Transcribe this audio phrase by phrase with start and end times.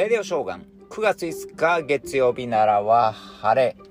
[0.00, 0.64] レディオショーガン。
[0.88, 3.89] 9月5日月曜日ならは晴れ。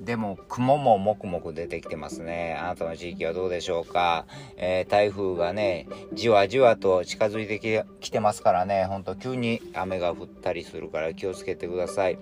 [0.00, 2.56] でも雲ももくもく出てきてますね。
[2.58, 4.26] あなたの地域はどうでしょうか？
[4.56, 12.18] えー、台風がね、じわじわと近づいてきてますからね、ほんと急に雨が降ったりするから気をつけてください。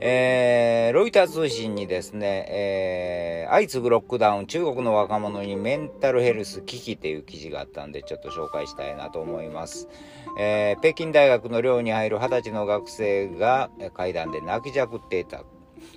[0.00, 9.88] えー、ロイター通信にですね、えー、相次ぐロックダウン、中国の若者にメンタルヘルス危機っていう記事があったんで、ちょっと紹介したいなと思います。
[10.36, 15.44] えー、北京大学の寮に入る二十歳の学生が階段で泣きじゃくっていた。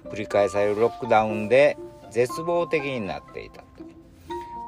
[0.05, 1.77] 繰り返されるロックダウンで
[2.11, 3.63] 絶望的になっていた。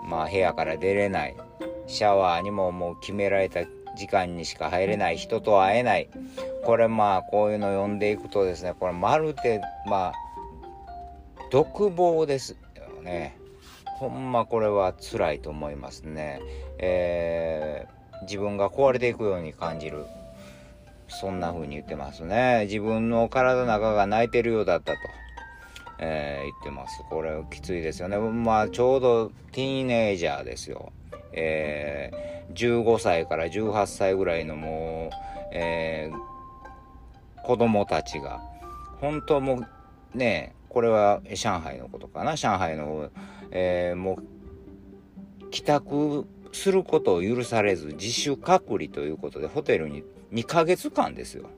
[0.08, 1.36] まあ部屋から出れない。
[1.88, 3.62] シャワーにももう決められた
[3.98, 6.10] 時間にしか入れない人と会えない
[6.63, 10.13] これまあこういうのを読んでいくとですねこれまるでまあ
[11.52, 13.38] 独房ですよね
[13.98, 16.40] ほんまこれは辛いと思いますね
[16.77, 20.05] えー、自分が壊れていくように感じる
[21.09, 24.99] そんな風に言ってますね自分の体の中が泣いてるようだったと
[25.99, 27.04] えー、言ってます。
[27.10, 28.18] これきついですよね。
[28.18, 30.93] まあ、ちょうどティーネージャーですよ。
[31.34, 35.15] えー、15歳から18歳ぐらいのもう、
[35.52, 38.40] えー、子供たちが、
[39.02, 39.65] 本当も
[40.13, 43.10] うね、これは上海のことかな、上海の、
[43.52, 44.20] えー、も
[45.41, 51.49] う、帰宅することを許されず、自主隔離ということで、ホテルに2ヶ月間ですよ。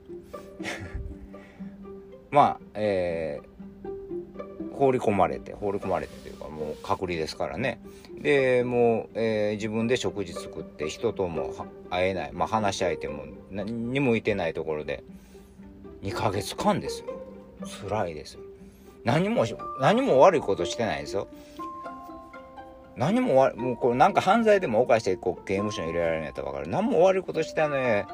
[2.30, 7.80] まあ、えー、放り込まれて、放り込まれてというか、もう隔離ですからね。
[8.20, 11.54] でもう、えー、自分で食事作って人とも
[11.90, 15.02] 会えない、まあ、話し相手も何にもいてないところで。
[16.02, 17.06] 2ヶ月間ですよ。
[17.88, 18.40] 辛いですよ。
[19.04, 19.44] 何も
[19.80, 21.28] 何も悪いことしてないですよ。
[22.96, 26.68] 何も悪もうこれなんか犯罪でも犯してこう刑務所に入れられないと分かる。
[26.68, 28.06] 何も悪いことしてない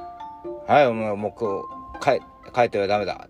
[0.69, 2.21] はいもうもう帰
[2.55, 3.27] 帰ってはダメだ。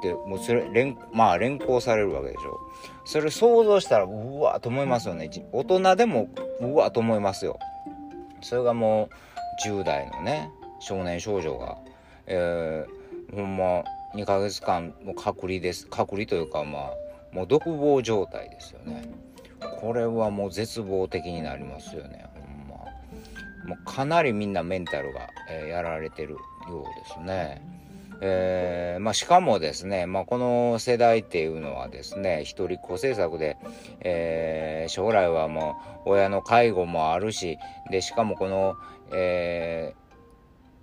[0.00, 2.60] ってもうそれ連まあ連行されるわけでしょ。
[3.06, 5.30] それ想像したらうわと思いますよね。
[5.52, 6.28] 大人でも
[6.60, 7.58] うわと思いますよ。
[8.42, 9.08] それがも
[9.64, 11.78] う10代のね少年少女が。
[12.26, 15.86] えー、ほんま2ヶ月間も隔離です。
[15.86, 16.90] 隔離というかまあ
[17.32, 19.08] もう独房状態ですよね。
[19.80, 22.26] これはもう絶望的になりますよね。
[22.34, 23.74] ほんま。
[23.74, 26.36] もうかなりみんなメンタルが、えー、やられてる。
[26.68, 27.74] ようですね
[28.20, 33.56] えー、まあ、しかもですね、まあ、この世代っていうのはですね一人っ子政策で、
[34.00, 35.76] えー、将来はも
[36.06, 37.58] う親の介護もあるし
[37.90, 38.76] でしかもこの、
[39.12, 39.94] え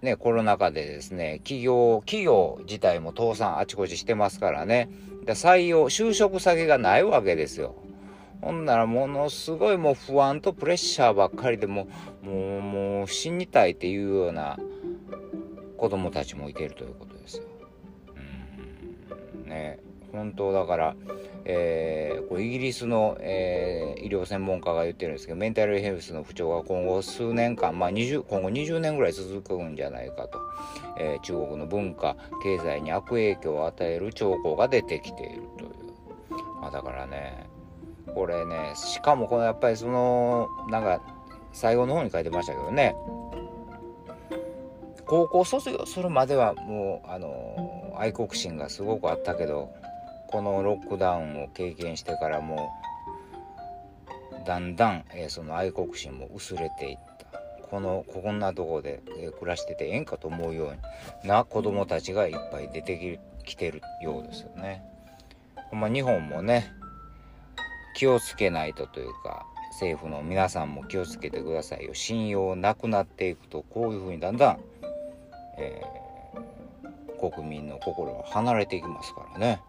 [0.02, 4.90] ー、ね、コロナ禍でですね企業企業自体も倒産あちこちしてますからね
[5.26, 7.76] で採用就職先がないわけですよ。
[8.42, 11.88] ほんならものすごいもう不安とプレッシャーばっかりでも
[12.24, 14.58] もうもう死にたいっていうような
[15.82, 17.44] 子供たちもいてるということですよ。
[19.48, 19.80] ね。
[20.12, 20.96] 本当だから、
[21.46, 30.40] えー、これイギリスの、えー、医療専門家が言ってるんですけどメンタルヘルスの不調が今後数年間、まあ、20今後20年ぐらい続くんじゃないかと、
[31.00, 35.72] えー、中国の文化経済に悪影響を与える兆候が出てきているという、
[36.62, 37.48] まあ、だからね
[38.14, 41.02] これねしかもこのやっぱりそのなんか
[41.54, 42.96] 最後の方に書いてましたけどね
[45.12, 49.70] 高校卒業するまではもうあの愛国心がすごくあったけど
[50.28, 52.72] このロックダウンを経験してからも
[54.42, 56.98] うだんだん、えー、その愛国心も薄れていっ
[57.30, 60.72] たこのこんなとこで、えー、暮らしててええんかと思うよ
[61.26, 64.82] うな子供たちがいっぱい出てきてるようですよね。
[65.72, 66.72] ほんま日本もね
[67.96, 74.60] 気をつけないとというか政府の皆さんも気をつけてくださいよ信用なくなっていくとこういうふうにだんだん
[75.58, 79.62] えー、国民の心は離れていきますからね。